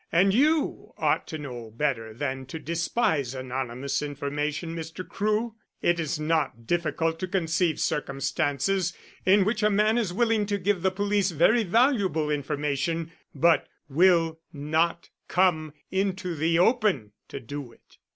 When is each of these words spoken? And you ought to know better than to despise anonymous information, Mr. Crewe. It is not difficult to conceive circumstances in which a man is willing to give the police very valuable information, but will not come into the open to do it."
And 0.11 0.33
you 0.33 0.93
ought 0.97 1.27
to 1.27 1.37
know 1.37 1.69
better 1.69 2.11
than 2.11 2.47
to 2.47 2.57
despise 2.57 3.35
anonymous 3.35 4.01
information, 4.01 4.75
Mr. 4.75 5.07
Crewe. 5.07 5.53
It 5.83 5.99
is 5.99 6.19
not 6.19 6.65
difficult 6.65 7.19
to 7.19 7.27
conceive 7.27 7.79
circumstances 7.79 8.97
in 9.27 9.45
which 9.45 9.61
a 9.61 9.69
man 9.69 9.99
is 9.99 10.11
willing 10.11 10.47
to 10.47 10.57
give 10.57 10.81
the 10.81 10.89
police 10.89 11.29
very 11.29 11.61
valuable 11.63 12.31
information, 12.31 13.11
but 13.35 13.67
will 13.89 14.39
not 14.51 15.09
come 15.27 15.71
into 15.91 16.33
the 16.33 16.57
open 16.57 17.11
to 17.27 17.39
do 17.39 17.71
it." 17.71 17.97